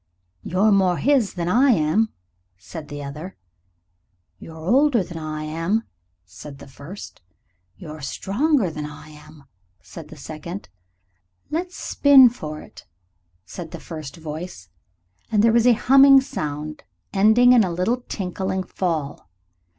[0.41, 2.09] "You're more his than I am,"
[2.57, 3.37] said the other.
[4.39, 5.83] "You're older than I am,"
[6.25, 7.21] said the first.
[7.77, 9.43] "You're stronger than I am,"
[9.79, 10.69] said the second.
[11.51, 12.87] "Let's spin for it,"
[13.45, 14.69] said the first voice,
[15.31, 16.83] and there was a humming sound
[17.13, 19.29] ending in a little tinkling fall.